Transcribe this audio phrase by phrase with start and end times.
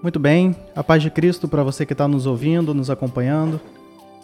[0.00, 3.60] Muito bem, a paz de Cristo para você que está nos ouvindo, nos acompanhando.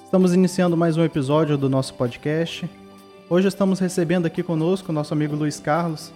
[0.05, 2.71] Estamos iniciando mais um episódio do nosso podcast.
[3.29, 6.13] Hoje estamos recebendo aqui conosco o nosso amigo Luiz Carlos,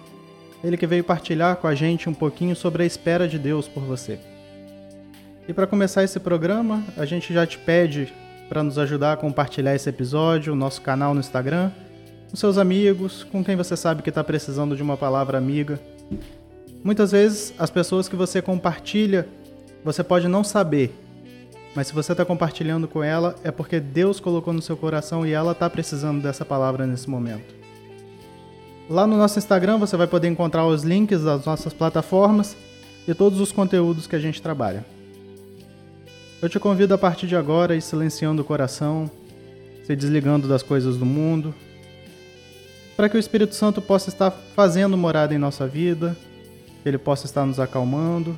[0.63, 3.83] ele que veio partilhar com a gente um pouquinho sobre a espera de Deus por
[3.83, 4.17] você.
[5.45, 8.13] E para começar esse programa, a gente já te pede
[8.47, 11.69] para nos ajudar a compartilhar esse episódio, o nosso canal no Instagram,
[12.29, 15.77] com seus amigos, com quem você sabe que está precisando de uma palavra amiga.
[16.81, 19.27] Muitas vezes as pessoas que você compartilha
[19.83, 20.93] você pode não saber,
[21.75, 25.31] mas se você está compartilhando com ela, é porque Deus colocou no seu coração e
[25.31, 27.55] ela está precisando dessa palavra nesse momento.
[28.89, 32.57] Lá no nosso Instagram você vai poder encontrar os links das nossas plataformas
[33.07, 34.83] e todos os conteúdos que a gente trabalha.
[36.41, 39.09] Eu te convido a partir de agora a ir silenciando o coração,
[39.85, 41.53] se desligando das coisas do mundo,
[42.97, 46.17] para que o Espírito Santo possa estar fazendo morada em nossa vida,
[46.81, 48.37] que ele possa estar nos acalmando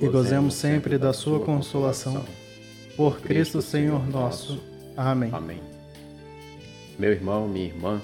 [0.00, 2.24] e gozemos sempre da sua consolação.
[2.96, 4.62] Por Cristo Senhor nosso.
[4.96, 5.30] Amém.
[5.32, 5.60] Amém.
[6.98, 8.00] Meu irmão, minha irmã,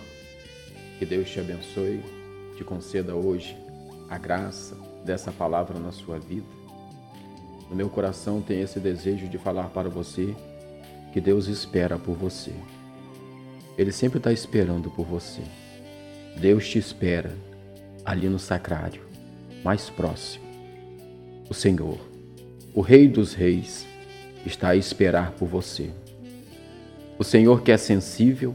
[0.98, 2.00] que Deus te abençoe,
[2.56, 3.56] te conceda hoje
[4.08, 6.46] a graça dessa palavra na sua vida.
[7.68, 10.34] No meu coração tem esse desejo de falar para você
[11.12, 12.52] que Deus espera por você.
[13.76, 15.42] Ele sempre está esperando por você.
[16.36, 17.36] Deus te espera
[18.04, 19.02] ali no sacrário,
[19.62, 20.47] mais próximo
[21.48, 21.98] o Senhor,
[22.74, 23.86] o Rei dos Reis,
[24.44, 25.90] está a esperar por você.
[27.18, 28.54] O Senhor que é sensível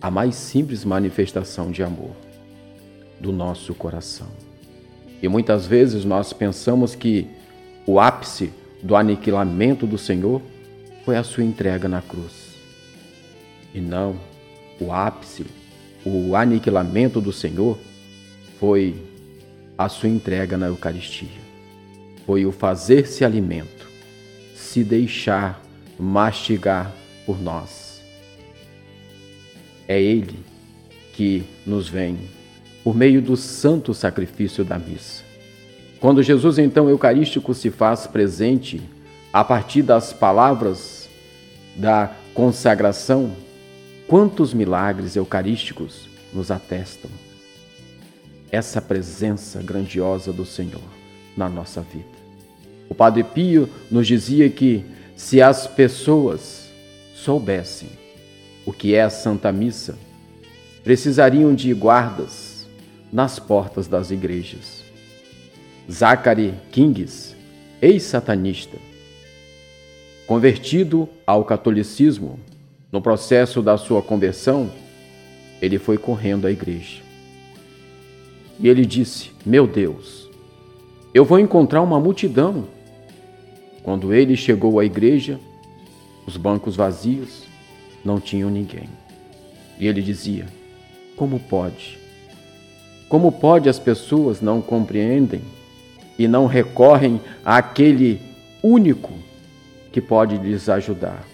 [0.00, 2.12] à mais simples manifestação de amor
[3.18, 4.28] do nosso coração.
[5.22, 7.26] E muitas vezes nós pensamos que
[7.86, 10.40] o ápice do aniquilamento do Senhor
[11.04, 12.50] foi a sua entrega na cruz.
[13.74, 14.16] E não,
[14.78, 15.46] o ápice,
[16.04, 17.78] o aniquilamento do Senhor
[18.58, 18.94] foi
[19.76, 21.39] a sua entrega na Eucaristia
[22.26, 23.86] foi o fazer-se alimento,
[24.54, 25.62] se deixar
[25.98, 26.92] mastigar
[27.26, 28.00] por nós.
[29.86, 30.38] É Ele
[31.12, 32.18] que nos vem
[32.82, 35.22] por meio do santo sacrifício da missa.
[36.00, 38.80] Quando Jesus, então, eucarístico, se faz presente
[39.32, 41.08] a partir das palavras
[41.76, 43.32] da consagração,
[44.08, 47.10] quantos milagres eucarísticos nos atestam
[48.50, 50.99] essa presença grandiosa do Senhor
[51.36, 52.20] na nossa vida.
[52.88, 54.84] O Padre Pio nos dizia que
[55.16, 56.70] se as pessoas
[57.14, 57.88] soubessem
[58.64, 59.98] o que é a Santa Missa,
[60.82, 62.66] precisariam de guardas
[63.12, 64.82] nas portas das igrejas.
[65.90, 67.36] Zachary Kings,
[67.82, 68.78] ex-satanista,
[70.26, 72.38] convertido ao catolicismo,
[72.92, 74.70] no processo da sua conversão,
[75.60, 77.02] ele foi correndo à igreja.
[78.58, 80.29] E ele disse: Meu Deus,
[81.12, 82.66] eu vou encontrar uma multidão.
[83.82, 85.40] Quando ele chegou à igreja,
[86.26, 87.44] os bancos vazios,
[88.04, 88.88] não tinham ninguém.
[89.78, 90.46] E ele dizia:
[91.16, 91.98] Como pode?
[93.08, 95.42] Como pode as pessoas não compreendem
[96.18, 98.20] e não recorrem àquele
[98.62, 99.12] único
[99.90, 101.26] que pode lhes ajudar?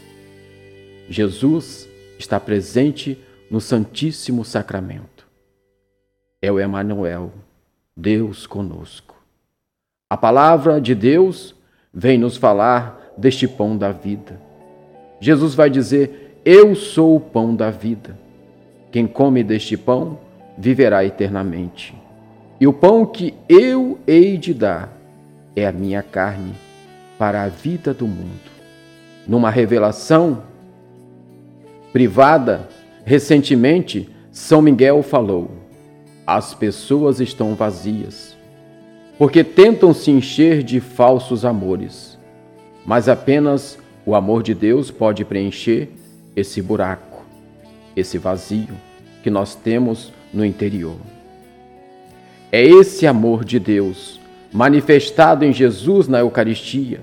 [1.08, 1.86] Jesus
[2.18, 3.18] está presente
[3.50, 5.26] no Santíssimo Sacramento.
[6.40, 7.32] É o Emanuel,
[7.96, 9.15] Deus conosco.
[10.08, 11.52] A palavra de Deus
[11.92, 14.40] vem nos falar deste pão da vida.
[15.18, 18.16] Jesus vai dizer: Eu sou o pão da vida.
[18.92, 20.16] Quem come deste pão
[20.56, 21.92] viverá eternamente.
[22.60, 24.96] E o pão que eu hei de dar
[25.56, 26.54] é a minha carne
[27.18, 28.52] para a vida do mundo.
[29.26, 30.44] Numa revelação
[31.92, 32.68] privada,
[33.04, 35.50] recentemente, São Miguel falou:
[36.24, 38.35] as pessoas estão vazias
[39.18, 42.18] porque tentam se encher de falsos amores,
[42.84, 45.90] mas apenas o amor de Deus pode preencher
[46.34, 47.24] esse buraco,
[47.96, 48.74] esse vazio
[49.22, 50.96] que nós temos no interior.
[52.52, 54.20] É esse amor de Deus
[54.52, 57.00] manifestado em Jesus na Eucaristia.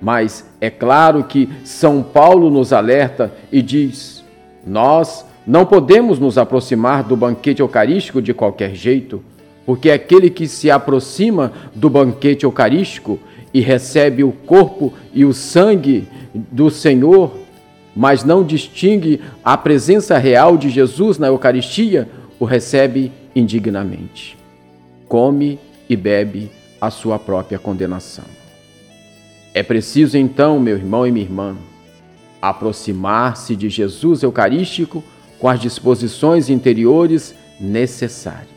[0.00, 4.24] Mas é claro que São Paulo nos alerta e diz:
[4.66, 9.22] nós não podemos nos aproximar do banquete eucarístico de qualquer jeito
[9.64, 13.18] porque aquele que se aproxima do banquete eucarístico,
[13.54, 17.38] e recebe o corpo e o sangue do Senhor,
[17.94, 22.08] mas não distingue a presença real de Jesus na Eucaristia,
[22.40, 24.36] o recebe indignamente.
[25.08, 26.50] Come e bebe
[26.80, 28.24] a sua própria condenação.
[29.54, 31.56] É preciso então, meu irmão e minha irmã,
[32.42, 35.04] aproximar-se de Jesus Eucarístico
[35.38, 38.53] com as disposições interiores necessárias.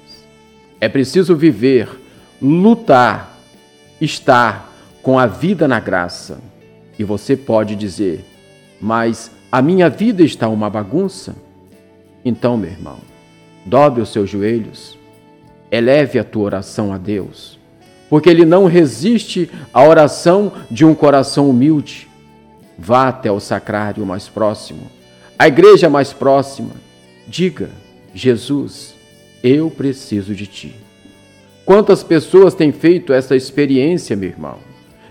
[0.79, 1.89] É preciso viver,
[2.41, 3.37] lutar,
[3.99, 4.71] estar
[5.01, 6.39] com a vida na graça.
[6.99, 8.25] E você pode dizer,
[8.79, 11.35] mas a minha vida está uma bagunça?
[12.23, 12.97] Então, meu irmão,
[13.65, 14.97] dobre os seus joelhos,
[15.71, 17.57] eleve a tua oração a Deus,
[18.09, 22.07] porque Ele não resiste à oração de um coração humilde.
[22.77, 24.91] Vá até o sacrário mais próximo,
[25.39, 26.71] a igreja mais próxima.
[27.27, 27.69] Diga:
[28.13, 28.96] Jesus,
[29.43, 30.75] eu preciso de ti.
[31.65, 34.55] Quantas pessoas têm feito essa experiência, meu irmão,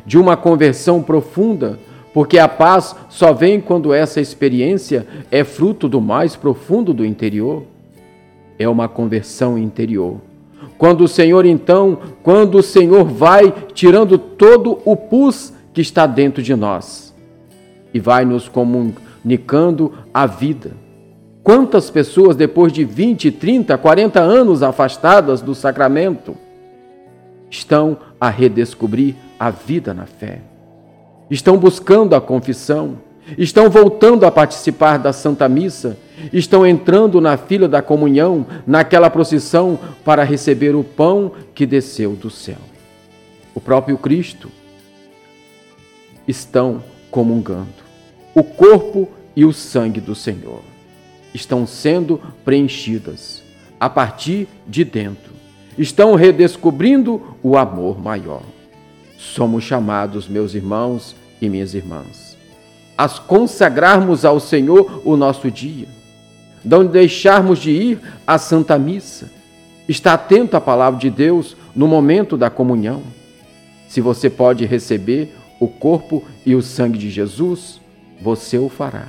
[0.04, 1.78] de uma conversão profunda,
[2.14, 7.64] porque a paz só vem quando essa experiência é fruto do mais profundo do interior?
[8.58, 10.18] É uma conversão interior.
[10.78, 16.42] Quando o Senhor, então, quando o Senhor vai tirando todo o pus que está dentro
[16.42, 17.06] de nós,
[17.96, 20.72] e vai nos comunicando a vida.
[21.46, 26.36] Quantas pessoas, depois de 20, 30, 40 anos afastadas do sacramento,
[27.48, 30.40] estão a redescobrir a vida na fé?
[31.30, 32.98] Estão buscando a confissão,
[33.38, 35.96] estão voltando a participar da Santa Missa,
[36.32, 42.28] estão entrando na fila da comunhão, naquela procissão para receber o pão que desceu do
[42.28, 42.58] céu.
[43.54, 44.50] O próprio Cristo
[46.26, 47.86] estão comungando
[48.34, 50.74] o corpo e o sangue do Senhor
[51.36, 53.42] estão sendo preenchidas
[53.78, 55.32] a partir de dentro.
[55.78, 58.42] Estão redescobrindo o amor maior.
[59.16, 62.36] Somos chamados, meus irmãos e minhas irmãs,
[62.96, 65.86] a consagrarmos ao Senhor o nosso dia,
[66.64, 69.30] não deixarmos de ir à Santa Missa,
[69.86, 73.02] estar atento à palavra de Deus no momento da comunhão.
[73.86, 77.80] Se você pode receber o corpo e o sangue de Jesus,
[78.20, 79.08] você o fará.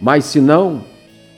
[0.00, 0.82] Mas se não,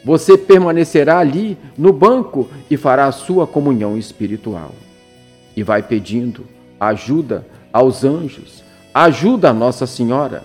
[0.04, 4.72] você permanecerá ali no banco e fará a sua comunhão espiritual.
[5.56, 6.44] E vai pedindo
[6.78, 8.62] ajuda aos anjos,
[8.92, 10.44] ajuda a Nossa Senhora,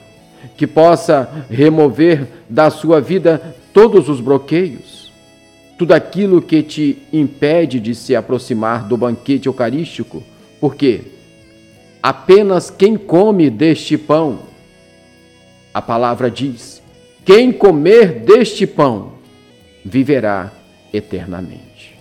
[0.56, 5.12] que possa remover da sua vida todos os bloqueios,
[5.78, 10.24] tudo aquilo que te impede de se aproximar do banquete eucarístico,
[10.60, 11.02] porque
[12.02, 14.40] apenas quem come deste pão
[15.74, 16.82] a palavra diz:
[17.26, 19.19] quem comer deste pão
[19.84, 20.52] viverá
[20.94, 21.98] eternamente.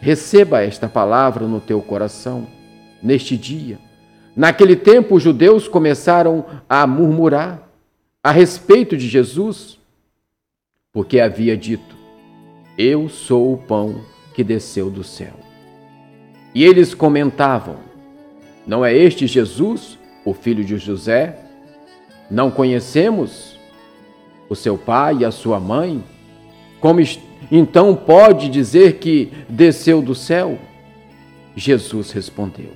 [0.00, 2.46] Receba esta palavra no teu coração
[3.02, 3.78] neste dia.
[4.34, 7.68] Naquele tempo, os judeus começaram a murmurar
[8.22, 9.78] a respeito de Jesus,
[10.92, 11.96] porque havia dito:
[12.78, 14.02] Eu sou o pão
[14.34, 15.34] que desceu do céu.
[16.54, 17.76] E eles comentavam:
[18.66, 21.38] Não é este Jesus, o filho de José?
[22.30, 23.58] Não conhecemos
[24.48, 26.02] o seu pai e a sua mãe?
[26.80, 27.00] Como
[27.50, 30.58] então pode dizer que desceu do céu?
[31.54, 32.70] Jesus respondeu: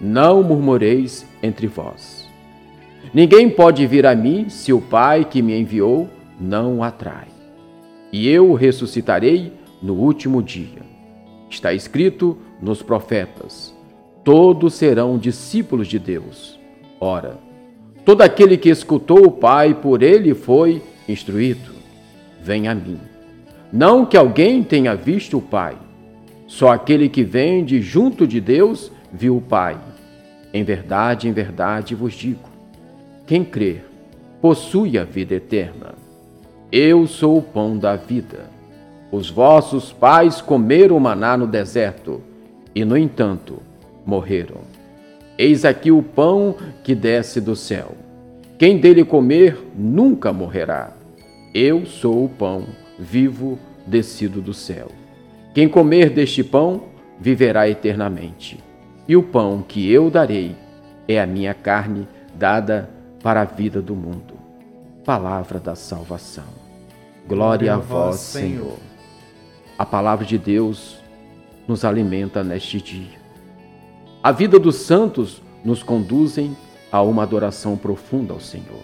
[0.00, 2.28] Não murmureis entre vós.
[3.12, 6.08] Ninguém pode vir a mim se o Pai que me enviou
[6.40, 7.26] não o atrai.
[8.10, 10.82] E eu o ressuscitarei no último dia.
[11.50, 13.74] Está escrito nos profetas:
[14.24, 16.58] Todos serão discípulos de Deus.
[16.98, 17.38] Ora,
[18.04, 21.70] Todo aquele que escutou o Pai por ele foi instruído.
[22.42, 22.98] Vem a mim.
[23.72, 25.76] Não que alguém tenha visto o Pai,
[26.46, 29.78] só aquele que vem de junto de Deus viu o Pai.
[30.52, 32.50] Em verdade, em verdade vos digo:
[33.26, 33.86] quem crer
[34.42, 35.94] possui a vida eterna.
[36.70, 38.50] Eu sou o pão da vida.
[39.10, 42.20] Os vossos pais comeram maná no deserto
[42.74, 43.62] e, no entanto,
[44.04, 44.60] morreram.
[45.38, 47.92] Eis aqui o pão que desce do céu.
[48.58, 50.92] Quem dele comer nunca morrerá.
[51.54, 52.66] Eu sou o pão
[52.98, 54.88] vivo descido do céu.
[55.54, 56.84] Quem comer deste pão
[57.18, 58.62] viverá eternamente.
[59.06, 60.56] E o pão que eu darei
[61.06, 62.88] é a minha carne dada
[63.22, 64.34] para a vida do mundo.
[65.04, 66.62] Palavra da salvação.
[67.28, 68.78] Glória a vós, Senhor.
[69.78, 70.98] A palavra de Deus
[71.66, 73.20] nos alimenta neste dia.
[74.22, 76.56] A vida dos santos nos conduzem
[76.90, 78.82] a uma adoração profunda ao Senhor,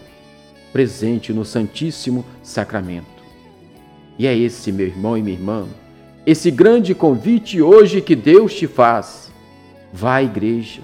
[0.73, 3.18] presente no Santíssimo Sacramento.
[4.19, 5.65] E é esse, meu irmão e minha irmã,
[6.25, 9.31] esse grande convite hoje que Deus te faz.
[9.93, 10.81] Vá à igreja,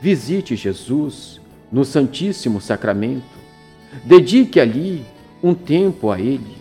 [0.00, 3.40] visite Jesus, no Santíssimo Sacramento.
[4.04, 5.04] Dedique ali
[5.42, 6.60] um tempo a Ele.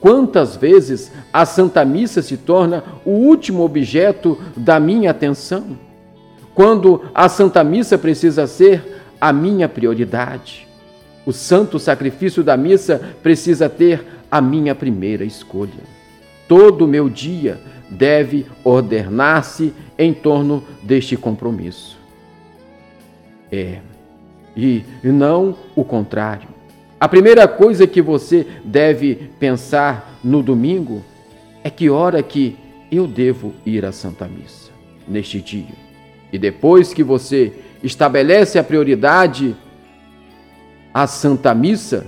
[0.00, 5.76] Quantas vezes a Santa Missa se torna o último objeto da minha atenção?
[6.54, 10.68] Quando a Santa Missa precisa ser a minha prioridade.
[11.26, 15.98] O santo sacrifício da missa precisa ter a minha primeira escolha.
[16.46, 21.98] Todo o meu dia deve ordenar-se em torno deste compromisso.
[23.50, 23.78] É,
[24.56, 26.48] e não o contrário.
[27.00, 31.04] A primeira coisa que você deve pensar no domingo
[31.62, 32.56] é que hora que
[32.90, 34.70] eu devo ir à Santa Missa
[35.06, 35.74] neste dia.
[36.32, 39.54] E depois que você estabelece a prioridade
[40.92, 42.06] à Santa Missa,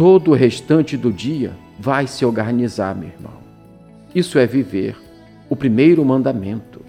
[0.00, 3.34] todo o restante do dia vai se organizar, meu irmão.
[4.14, 4.96] Isso é viver
[5.46, 6.80] o primeiro mandamento: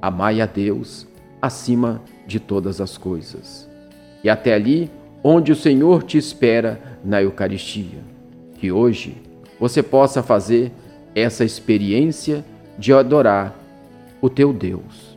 [0.00, 1.06] amai a Deus
[1.40, 3.70] acima de todas as coisas.
[4.24, 4.90] E até ali,
[5.22, 8.00] onde o Senhor te espera na Eucaristia,
[8.58, 9.22] que hoje
[9.60, 10.72] você possa fazer
[11.14, 12.44] essa experiência
[12.76, 13.56] de adorar
[14.20, 15.16] o teu Deus,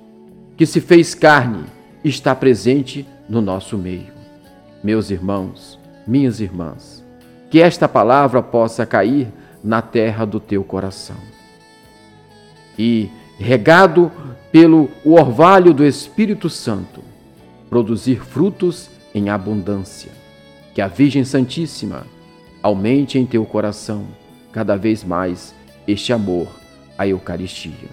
[0.56, 1.64] que se fez carne
[2.04, 4.14] e está presente no nosso meio.
[4.84, 7.04] Meus irmãos, minhas irmãs,
[7.56, 9.30] que esta palavra possa cair
[9.64, 11.16] na terra do teu coração.
[12.78, 13.10] E,
[13.40, 14.12] regado
[14.52, 17.02] pelo orvalho do Espírito Santo,
[17.70, 20.12] produzir frutos em abundância.
[20.74, 22.06] Que a Virgem Santíssima
[22.62, 24.06] aumente em teu coração
[24.52, 25.56] cada vez mais
[25.88, 26.50] este amor
[26.98, 27.88] à Eucaristia,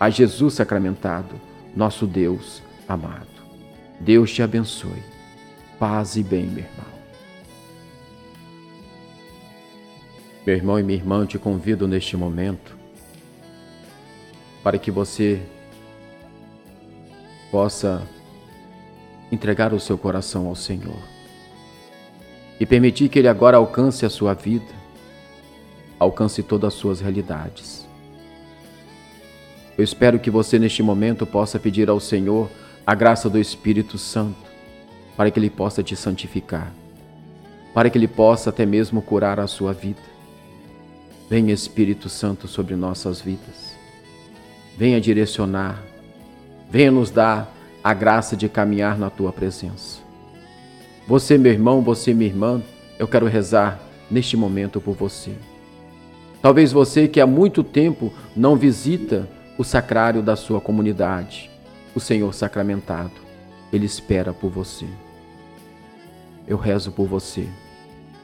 [0.00, 1.40] a Jesus sacramentado,
[1.76, 3.28] nosso Deus amado.
[4.00, 5.04] Deus te abençoe.
[5.78, 6.93] Paz e bem, meu irmão.
[10.46, 12.76] Meu irmão e minha irmã, te convido neste momento
[14.62, 15.40] para que você
[17.50, 18.06] possa
[19.32, 20.98] entregar o seu coração ao Senhor
[22.60, 24.72] e permitir que Ele agora alcance a sua vida,
[25.98, 27.86] alcance todas as suas realidades.
[29.78, 32.50] Eu espero que você neste momento possa pedir ao Senhor
[32.86, 34.44] a graça do Espírito Santo
[35.16, 36.70] para que Ele possa te santificar,
[37.72, 40.13] para que Ele possa até mesmo curar a sua vida.
[41.28, 43.74] Venha Espírito Santo sobre nossas vidas.
[44.76, 45.82] Venha direcionar.
[46.70, 47.52] Venha nos dar
[47.82, 50.00] a graça de caminhar na tua presença.
[51.06, 52.62] Você, meu irmão, você, minha irmã,
[52.98, 55.32] eu quero rezar neste momento por você.
[56.42, 61.50] Talvez você que há muito tempo não visita o sacrário da sua comunidade,
[61.94, 63.12] o Senhor sacramentado,
[63.72, 64.86] ele espera por você.
[66.46, 67.48] Eu rezo por você,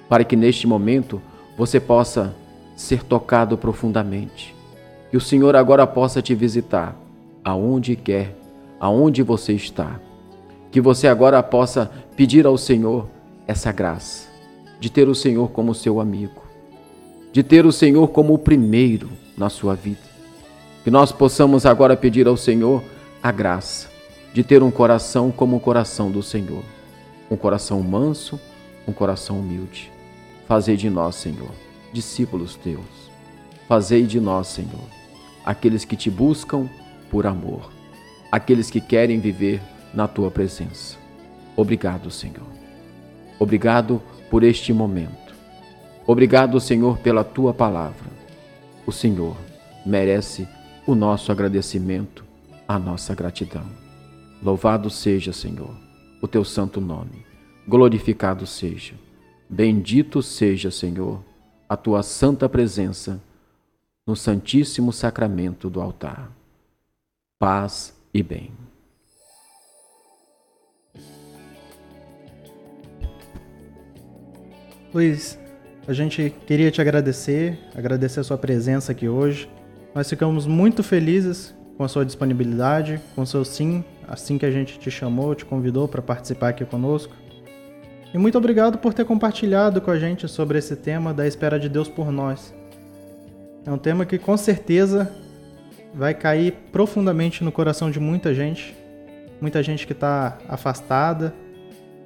[0.09, 1.21] para que neste momento
[1.57, 2.35] você possa
[2.81, 4.57] ser tocado profundamente.
[5.11, 6.97] Que o Senhor agora possa te visitar
[7.45, 8.35] aonde quer,
[8.81, 10.01] aonde você está.
[10.71, 13.07] Que você agora possa pedir ao Senhor
[13.47, 14.31] essa graça
[14.81, 16.43] de ter o Senhor como seu amigo,
[17.33, 20.01] de ter o Senhor como o primeiro na sua vida.
[20.83, 22.83] Que nós possamos agora pedir ao Senhor
[23.23, 23.91] a graça
[24.33, 26.63] de ter um coração como o coração do Senhor,
[27.31, 28.41] um coração manso,
[28.89, 29.93] um coração humilde.
[30.49, 33.11] Fazei de nós, Senhor discípulos teus.
[33.69, 34.89] Fazei de nós, Senhor,
[35.45, 36.69] aqueles que te buscam
[37.11, 37.71] por amor,
[38.31, 39.61] aqueles que querem viver
[39.95, 40.97] na tua presença.
[41.57, 42.47] Obrigado, Senhor.
[43.39, 45.35] Obrigado por este momento.
[46.07, 48.11] Obrigado, Senhor, pela tua palavra.
[48.87, 49.37] O Senhor
[49.85, 50.49] merece
[50.87, 52.25] o nosso agradecimento,
[52.67, 53.67] a nossa gratidão.
[54.43, 55.75] Louvado seja, Senhor,
[56.21, 57.25] o teu santo nome.
[57.69, 58.95] Glorificado seja.
[59.49, 61.21] Bendito seja, Senhor
[61.71, 63.21] a tua santa presença
[64.05, 66.33] no Santíssimo Sacramento do altar.
[67.39, 68.51] Paz e bem.
[74.93, 75.39] Luiz,
[75.87, 79.49] a gente queria te agradecer, agradecer a sua presença aqui hoje.
[79.95, 84.51] Nós ficamos muito felizes com a sua disponibilidade, com o seu sim, assim que a
[84.51, 87.15] gente te chamou, te convidou para participar aqui conosco.
[88.13, 91.69] E muito obrigado por ter compartilhado com a gente sobre esse tema da espera de
[91.69, 92.53] Deus por nós.
[93.65, 95.11] É um tema que com certeza
[95.95, 98.77] vai cair profundamente no coração de muita gente,
[99.41, 101.33] muita gente que está afastada,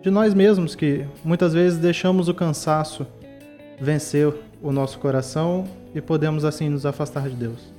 [0.02, 3.06] de nós mesmos que muitas vezes deixamos o cansaço
[3.80, 4.32] vencer
[4.62, 7.73] o nosso coração e podemos assim nos afastar de Deus.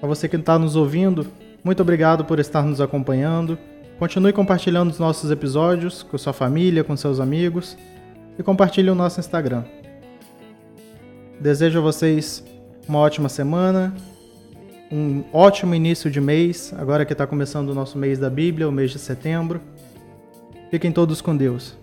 [0.00, 1.26] A você que está nos ouvindo,
[1.64, 3.58] muito obrigado por estar nos acompanhando.
[4.00, 7.76] Continue compartilhando os nossos episódios com sua família, com seus amigos
[8.38, 9.62] e compartilhe o nosso Instagram.
[11.38, 12.42] Desejo a vocês
[12.88, 13.94] uma ótima semana,
[14.90, 18.72] um ótimo início de mês, agora que está começando o nosso mês da Bíblia, o
[18.72, 19.60] mês de setembro.
[20.70, 21.76] Fiquem todos com Deus.